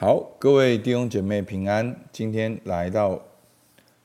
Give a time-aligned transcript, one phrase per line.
[0.00, 1.94] 好，各位弟兄姐妹平安。
[2.10, 3.16] 今天来到《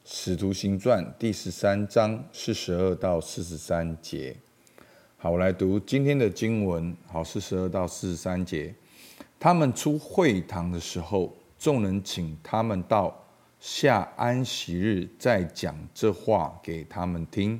[0.03, 4.35] 使徒行传》第十三章四十二到四十三节。
[5.15, 6.93] 好，我来读今天的经文。
[7.07, 8.75] 好，四十二到四十三节。
[9.39, 13.17] 他们出会堂的时候，众人请他们到
[13.61, 17.57] 下安息日再讲这话给他们听。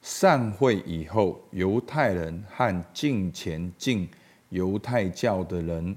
[0.00, 4.08] 散会以后，犹太人和近前进
[4.48, 5.94] 犹太教的人。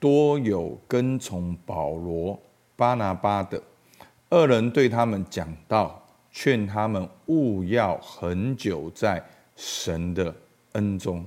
[0.00, 2.38] 多有跟从保罗、
[2.76, 3.60] 巴拿巴的，
[4.30, 9.22] 二人对他们讲道，劝他们勿要恒久在
[9.56, 10.34] 神的
[10.72, 11.24] 恩中。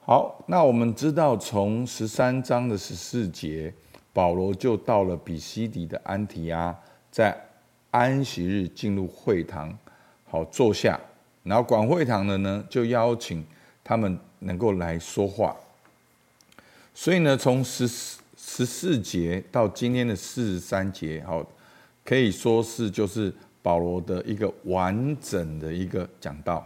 [0.00, 3.72] 好，那我们知道，从十三章的十四节，
[4.12, 6.76] 保罗就到了比西底的安提阿，
[7.10, 7.36] 在
[7.90, 9.76] 安息日进入会堂，
[10.24, 11.00] 好坐下，
[11.42, 13.44] 然后管会堂的呢，就邀请
[13.82, 15.56] 他们能够来说话。
[16.94, 21.44] 所以呢，从十四十四节到今天的四十三节，好，
[22.04, 26.64] 可以说是就是保罗的一个完整的一个讲道。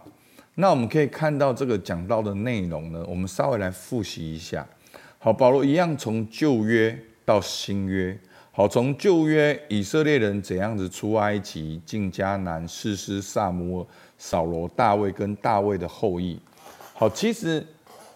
[0.57, 4.67] 那我们可以看到这个讲道的内容呢，我们稍微来复习一下。
[5.19, 8.19] 好，保罗一样从旧约到新约，
[8.51, 13.87] 好，从旧约以色列人怎样子出埃及、进迦南、士师、撒母耳、
[14.19, 16.39] 扫罗、大卫跟大卫的后裔。
[16.92, 17.67] 好，其实。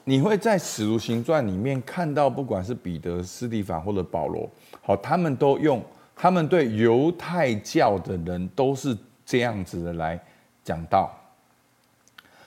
[0.04, 4.50] 你会在《使徒行传》里面看到，不管是彼得、斯蒂凡或者保罗，
[4.80, 5.82] 好，他们都用
[6.16, 10.20] 他们对犹太教的人都是这样子的来
[10.64, 11.10] 讲道。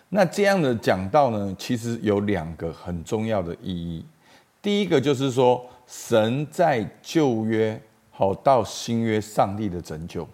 [0.09, 4.05] 那这样的讲道呢，其实有两个很重要的意义。
[4.61, 10.27] 第一个就是说，神在旧约好到新约，上帝的拯救。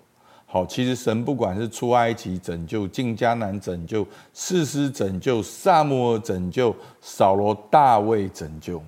[0.54, 8.84] 好，其实神不管是出埃及拯救、进迦南拯救、士师拯救、撒母耳拯救、扫罗、大卫拯救，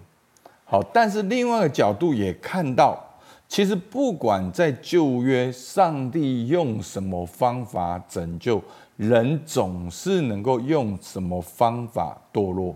[0.65, 3.01] 好，但是另外一个角度也看到，
[3.47, 8.61] 其实不管在旧约，上帝用什么方法拯救
[8.97, 12.73] 人，总是能够用什么方法堕落。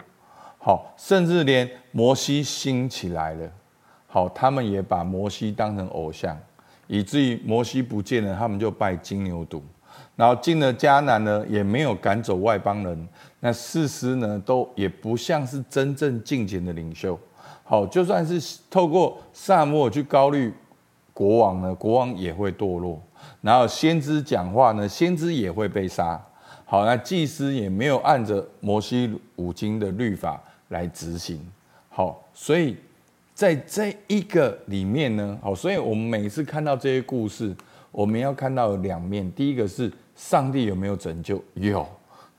[0.57, 3.51] 好，甚至连摩西兴起来了，
[4.07, 6.39] 好，他们也把摩西当成偶像。
[6.87, 9.61] 以至于摩西不见了，他们就拜金牛犊，
[10.15, 13.07] 然后进了迦南呢，也没有赶走外邦人。
[13.41, 17.19] 那士师呢，都也不像是真正敬虔的领袖。
[17.63, 20.53] 好，就算是透过撒母耳去高律
[21.13, 23.01] 国王呢，国王也会堕落。
[23.41, 26.19] 然后先知讲话呢，先知也会被杀。
[26.65, 31.45] 好，那祭司也没有按着摩西五经的律法来执行。
[31.89, 32.77] 好，所以。
[33.37, 37.55] 在这一个里面呢，好，所以我们每次看到这些故事，
[37.91, 39.31] 我们要看到两面。
[39.33, 41.39] 第一个是上帝有没有拯救？
[41.53, 41.87] 有，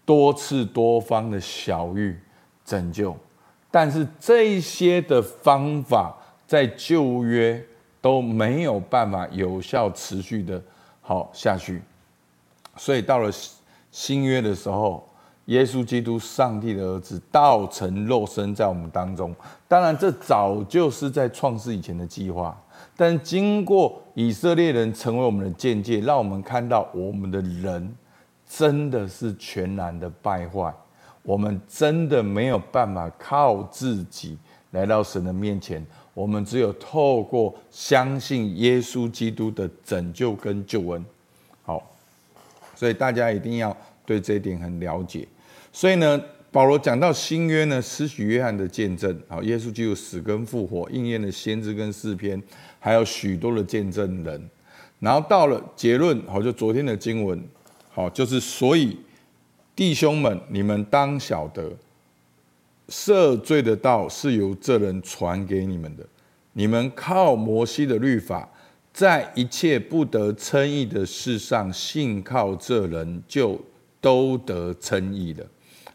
[0.05, 2.19] 多次多方的小玉
[2.65, 3.17] 拯救，
[3.71, 6.17] 但是这些的方法
[6.49, 7.65] 在旧约
[8.01, 10.61] 都没有办法有效持续的
[11.01, 11.81] 好下去，
[12.77, 13.31] 所以到了
[13.93, 15.08] 新约的时候。
[15.49, 19.35] 耶稣基督，上帝的儿子，道成肉身在我们当中。
[19.67, 22.55] 当然，这早就是在创世以前的计划。
[22.95, 27.97] 但经过以色列人成为我们的见解，让我们看到我们的人
[28.47, 30.73] 真的是全然的败坏。
[31.23, 34.37] 我们真的没有办法靠自己
[34.73, 35.85] 来到神的面前。
[36.13, 41.03] 我们只有透过相信耶稣基督的拯救跟救恩。
[41.63, 41.83] 好，
[42.75, 45.27] 所以大家一定要对这一点很了解。
[45.79, 52.43] 所以呢，保罗讲到新约呢，施许约翰的见证，好，耶稣基督死跟复活，应验了先知跟诗篇，
[52.81, 54.51] 还有许多的见证人。
[54.99, 57.41] 然后到了结论，好，就昨天的经文，
[57.91, 58.99] 好，就是所以
[59.77, 61.71] 弟兄们，你们当晓得，
[62.89, 66.05] 赦罪的道是由这人传给你们的。
[66.55, 68.51] 你们靠摩西的律法，
[68.93, 73.61] 在一切不得称义的事上，信靠这人，就
[74.01, 75.47] 都得称义了。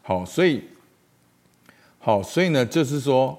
[0.06, 0.62] 好，所以，
[1.98, 3.38] 好，所以呢，就是说，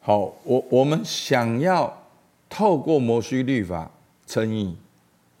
[0.00, 1.94] 好，我我们想要
[2.48, 3.90] 透过摩西律法
[4.26, 4.74] 称义，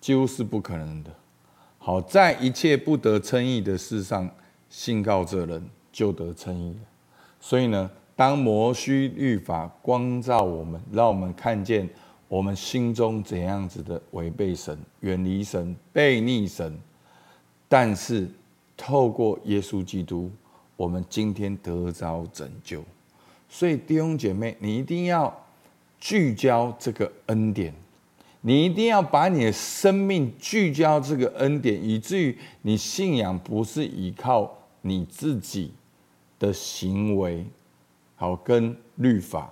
[0.02, 1.10] 几乎是不可能的。
[1.78, 4.28] 好，在一切不得称义的事上，
[4.68, 6.76] 信靠这人就得称义。
[7.40, 11.88] 所以呢，当摩西律法光照我们，让我们看见
[12.28, 16.78] 我们心中怎样子的违背神、远离神、悖逆神，
[17.66, 18.28] 但是
[18.76, 20.30] 透过耶稣基督。
[20.76, 22.84] 我们今天得着拯救，
[23.48, 25.34] 所以弟兄姐妹，你一定要
[25.98, 27.72] 聚焦这个恩典，
[28.42, 34.52] 你一定要把你的生命聚焦这个恩典，以至于你信仰不是依靠
[34.82, 35.72] 你自己
[36.38, 37.46] 的行为，
[38.14, 39.50] 好跟律法，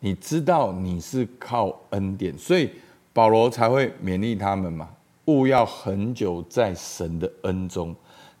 [0.00, 2.70] 你知道你是靠恩典，所以
[3.12, 4.88] 保罗才会勉励他们嘛，
[5.26, 7.94] 务要恒久在神的恩中。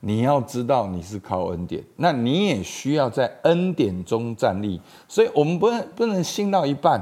[0.04, 4.80] 你要知道你是靠恩典，那你也需要在恩典中站立。
[5.06, 7.00] 所以，我们不能不能信到一半，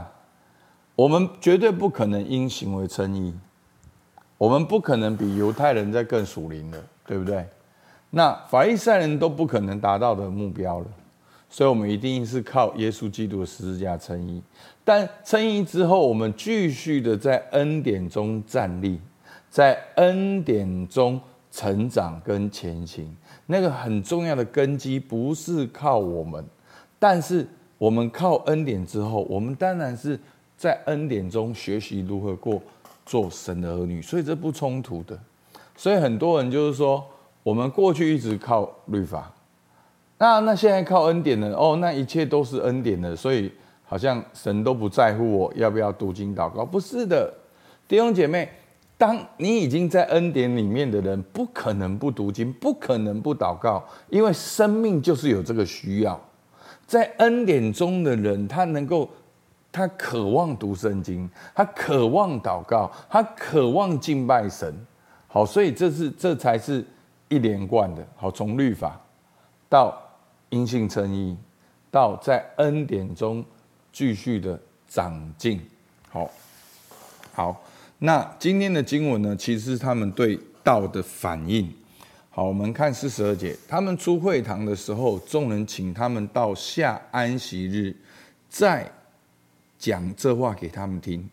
[0.95, 3.33] 我们绝对不可能因行为称义，
[4.37, 7.47] 我们不可能比犹太人在更属灵的，对不对？
[8.11, 10.87] 那法利赛人都不可能达到的目标了，
[11.49, 14.43] 所以我们一定是靠耶稣基督的十字架称义。
[14.85, 19.01] 但称义之后，我们继续的在恩典中站立，
[19.49, 21.19] 在恩典中。
[21.51, 23.13] 成长跟前行，
[23.47, 26.45] 那个很重要的根基不是靠我们，
[26.99, 27.45] 但是
[27.77, 30.19] 我们靠恩典之后，我们当然是
[30.57, 32.63] 在恩典中学习如何过
[33.05, 35.19] 做神的儿女，所以这不冲突的。
[35.77, 37.05] 所以很多人就是说，
[37.43, 39.33] 我们过去一直靠律法，
[40.19, 43.51] 那那现在靠恩典了，哦，那一切都是恩典的，所以
[43.85, 47.35] 好像神都不在乎我要不要读经祷告，不是的，
[47.89, 48.49] 弟兄姐妹。
[49.01, 56.21] 当你已经在恩典里面的人，不可能不读经，不可能不祷告，因为生命就是有这个需要。
[56.87, 59.09] 在恩典中的人，他能够，
[59.73, 64.71] 他渴望读圣经，他渴望祷告，他渴望敬拜神。
[65.29, 66.85] 好，所以这是这才是
[67.31, 68.07] 一连贯的。
[68.17, 69.01] 好，从律法
[69.67, 69.99] 到
[70.51, 71.35] 因信称义，
[71.91, 73.43] 到在恩典中
[73.91, 75.59] 继续的长进。
[76.11, 76.31] 好，
[77.33, 77.63] 好。
[78.03, 81.71] 那今天的经文呢，其实是他们对道的反应。
[82.31, 87.95] 好，我们看四十二节，他们出会堂的时候，众人请他们到下安息日，
[88.49, 88.91] 再
[89.79, 91.29] 讲这话给他们听。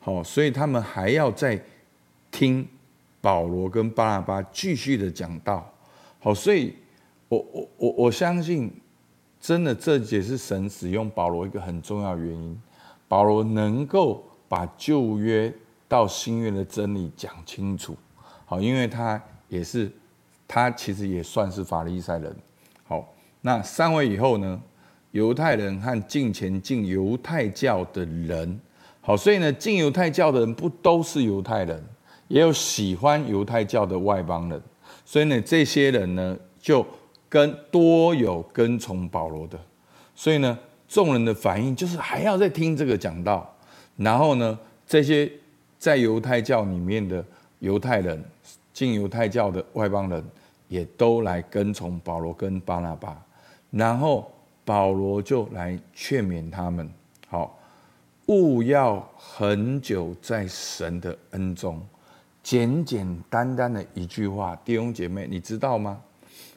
[0.00, 1.62] 好，所以他们还要再
[2.30, 2.66] 听
[3.20, 5.70] 保罗跟巴拉巴继续的讲道。
[6.20, 6.74] 好，所以
[7.28, 8.72] 我我我我相信，
[9.38, 12.58] 真的这也是神使用保罗一个很重要原因。
[13.06, 15.52] 保罗能够把旧约。
[15.88, 17.96] 到新约的真理讲清楚，
[18.44, 19.90] 好，因为他也是，
[20.46, 22.36] 他其实也算是法利赛人。
[22.86, 24.60] 好，那三位以后呢？
[25.12, 28.60] 犹太人和敬虔进犹太教的人，
[29.00, 31.82] 好，所以呢，进犹太教的人不都是犹太人，
[32.28, 34.62] 也有喜欢犹太教的外邦人。
[35.06, 36.86] 所以呢，这些人呢，就
[37.26, 39.58] 跟多有跟从保罗的。
[40.14, 43.56] 所以呢，众人的反应就是还要再听这个讲道，
[43.96, 45.32] 然后呢，这些。
[45.78, 47.24] 在犹太教里面的
[47.60, 48.22] 犹太人，
[48.72, 50.24] 进犹太教的外邦人，
[50.68, 53.16] 也都来跟从保罗跟巴拿巴，
[53.70, 54.30] 然后
[54.64, 56.90] 保罗就来劝勉他们：
[57.28, 57.58] 好，
[58.26, 61.80] 务要恒久在神的恩中。
[62.42, 66.00] 简简单单的一句话，弟兄姐妹，你知道吗？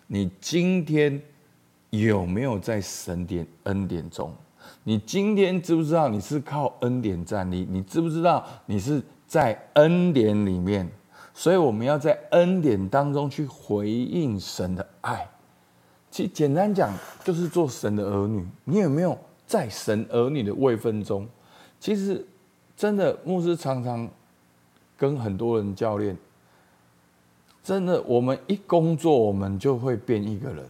[0.07, 1.21] 你今天
[1.89, 4.33] 有没有在神的恩典中？
[4.83, 7.67] 你今天知不知道你是靠恩典站立？
[7.69, 10.89] 你知不知道你是在恩典里面？
[11.33, 15.27] 所以我们要在恩典当中去回应神的爱。
[16.09, 16.93] 其实简单讲，
[17.23, 18.45] 就是做神的儿女。
[18.65, 19.17] 你有没有
[19.47, 21.27] 在神儿女的位分中？
[21.79, 22.25] 其实
[22.75, 24.09] 真的，牧师常常
[24.97, 26.17] 跟很多人教练，
[27.63, 30.65] 真的，我们一工作，我们就会变一个人。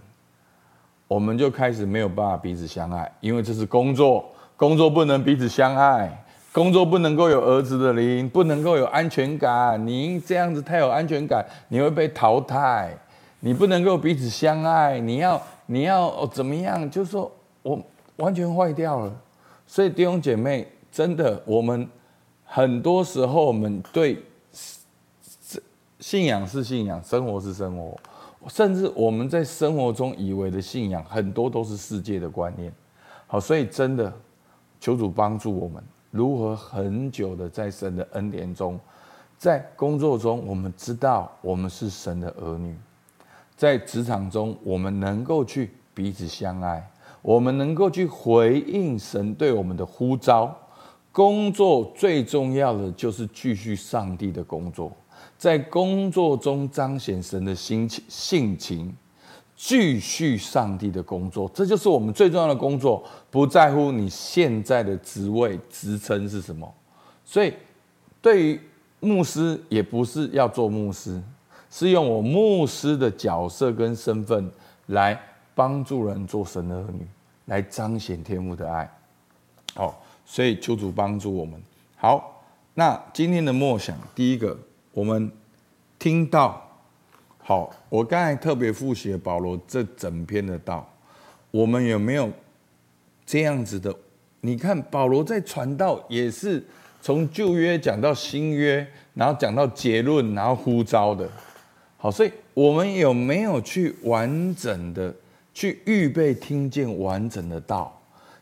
[1.11, 4.23] 我们就开始没有办法彼此相爱，因为这是工作，
[4.55, 6.23] 工作不能彼此相爱，
[6.53, 9.85] 工作不能够有儿子的灵，不能够有安全感。
[9.85, 12.97] 你这样子太有安全感，你会被淘汰。
[13.41, 16.89] 你不能够彼此相爱，你要你要哦怎么样？
[16.89, 17.29] 就是说
[17.61, 17.77] 我
[18.15, 19.13] 完全坏掉了。
[19.67, 21.85] 所以弟兄姐妹，真的，我们
[22.45, 24.23] 很多时候我们对
[25.99, 27.97] 信仰是信仰，生活是生活。
[28.47, 32.73] 甚至我们在生活中以为的信仰，很多都是世界的观念。
[33.27, 34.11] 好，所以真的
[34.79, 38.79] 求主帮助我们，如何很久的在神的恩典中，
[39.37, 42.73] 在工作中，我们知道我们是神的儿女；
[43.55, 50.57] 在职场中，我们能够去彼此相爱，我们能够去回应神对我们的呼召。
[51.13, 54.91] 工作最重要的就是继续上帝的工作。
[55.37, 58.95] 在工作中彰显神的心情性情，
[59.55, 63.03] 继续上帝的工作，这就是我们最重要的工作。
[63.31, 66.71] 不在乎你现在的职位职称是什么，
[67.25, 67.53] 所以
[68.21, 68.59] 对于
[68.99, 71.21] 牧师，也不是要做牧师，
[71.69, 74.51] 是用我牧师的角色跟身份
[74.87, 75.19] 来
[75.55, 77.07] 帮助人做神的儿女，
[77.45, 78.91] 来彰显天父的爱。
[79.73, 81.59] 好，所以求主帮助我们。
[81.95, 82.43] 好，
[82.75, 84.55] 那今天的默想，第一个。
[84.93, 85.31] 我们
[85.97, 86.61] 听到，
[87.39, 90.87] 好，我刚才特别复习保罗这整篇的道，
[91.49, 92.29] 我们有没有
[93.25, 93.95] 这样子的
[94.41, 96.63] 你看保罗在传道也是
[97.01, 101.29] 从旧约讲到新约，然后讲到结论，然后呼召的。
[101.97, 105.13] 好，所以我们有没有去完整的
[105.53, 108.00] 去预备听见完整的道？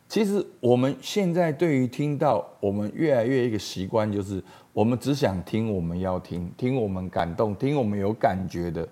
[0.10, 8.90] 其实我们现在对于听到，我们越来越一个习惯，就是我们只想听我们要听，听我们感动，听我们有感觉的。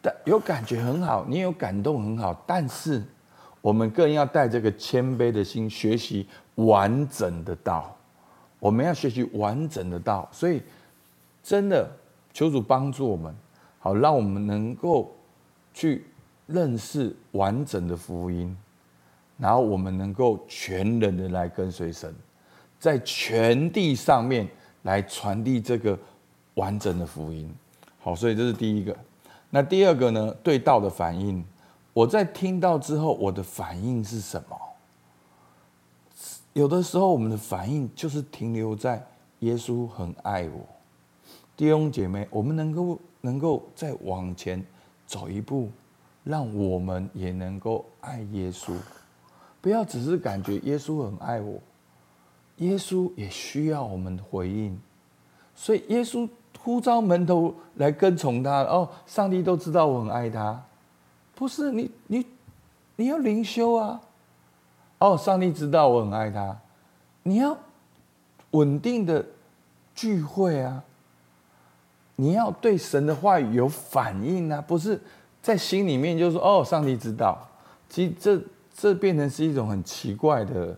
[0.00, 3.02] 但有感觉很好，你有感动很好，但是
[3.60, 7.96] 我们更要带这个谦卑的心，学习完整的道。
[8.60, 10.62] 我们要学习完整的道，所以
[11.42, 11.90] 真的
[12.32, 13.34] 求主帮助我们。
[13.80, 15.12] 好，让我们能够
[15.74, 16.04] 去
[16.46, 18.56] 认识完整的福音，
[19.42, 22.14] 然后我们能够全人的来跟随神，
[22.78, 24.46] 在全地上面
[24.84, 25.98] 来传递这个
[26.54, 27.52] 完整的福音。
[27.98, 28.96] 好，所以这是第一个。
[29.50, 30.32] 那第二个呢？
[30.44, 31.44] 对道的反应，
[31.92, 34.56] 我在听到之后，我的反应是什么？
[36.52, 39.04] 有的时候，我们的反应就是停留在
[39.40, 40.64] 耶稣很爱我。
[41.56, 42.98] 弟兄姐妹，我们能够。
[43.24, 44.60] 能够再往前
[45.06, 45.70] 走一步，
[46.24, 48.74] 让我们也能够爱耶稣，
[49.62, 51.58] 不要只是感觉耶稣很爱我，
[52.56, 54.78] 耶稣也需要我们回应。
[55.54, 56.28] 所以耶稣
[56.58, 58.62] 呼召门徒来跟从他。
[58.64, 60.60] 哦，上帝都知道我很爱他，
[61.34, 62.26] 不是你你
[62.96, 64.00] 你要灵修啊。
[64.98, 66.56] 哦，上帝知道我很爱他，
[67.22, 67.56] 你要
[68.50, 69.24] 稳定的
[69.94, 70.82] 聚会啊。
[72.16, 75.00] 你要对神的话语有反应啊，不是
[75.40, 77.48] 在心里面就说哦，上帝知道。
[77.88, 78.40] 其实这
[78.82, 80.76] 这变成是一种很奇怪的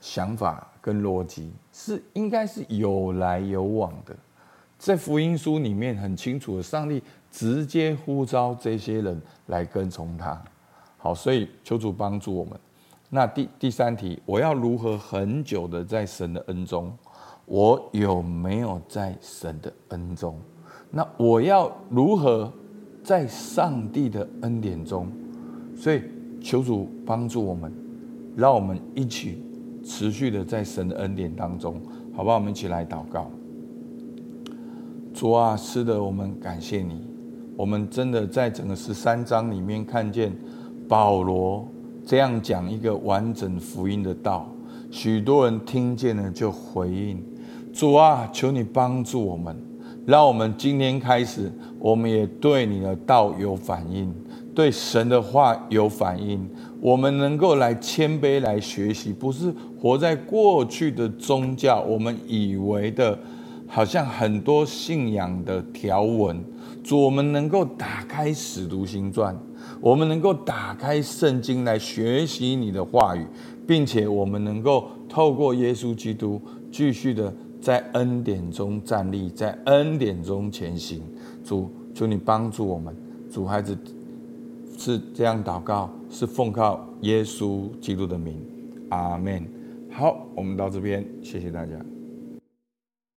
[0.00, 4.16] 想法跟逻辑，是应该是有来有往的。
[4.78, 10.42] 在福音书里面很清楚的，上帝直接呼召这些人来跟从他。
[10.96, 12.58] 好，所以求主帮助我们。
[13.10, 16.90] 那第第三题，我要如何很久的在神的恩中？
[17.44, 20.40] 我有没有在神的恩中？
[20.90, 22.50] 那我要如何
[23.04, 25.12] 在上帝的恩典中？
[25.76, 26.02] 所以
[26.40, 27.72] 求主帮助我们，
[28.36, 29.42] 让我们一起
[29.84, 31.80] 持续的在神的恩典当中，
[32.12, 32.36] 好不好？
[32.36, 33.30] 我们一起来祷告。
[35.14, 37.00] 主啊，是的，我们感谢你。
[37.56, 40.32] 我们真的在整个十三章里面看见
[40.86, 41.66] 保罗
[42.06, 44.48] 这样讲一个完整福音的道，
[44.92, 47.20] 许多人听见了就回应。
[47.72, 49.56] 主啊，求你帮助我们，
[50.06, 54.14] 让我们今天开始，我们也对你的道有反应，
[54.58, 56.44] 对神的话有反应。
[56.80, 63.16] 我们能够来谦卑来学习，不是活在过去的宗教，我们以为的，
[63.68, 66.42] 好像很多信仰的条文。
[66.82, 69.32] 主，我们能够打开使徒行传，
[69.80, 73.24] 我们能够打开圣经来学习你的话语，
[73.64, 77.32] 并且我们能够透过耶稣基督继续的。
[77.60, 81.02] 在恩典中站立，在恩典中前行。
[81.44, 82.94] 主，求你帮助我们。
[83.28, 83.76] 主，孩子
[84.78, 88.40] 是这样祷告，是奉靠耶稣基督的名。
[88.90, 89.44] 阿门。
[89.90, 91.72] 好，我们到这边，谢谢大家。